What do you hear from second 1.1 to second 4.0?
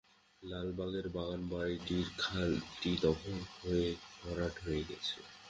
বাগানবাড়ির খালটি দখল হয়ে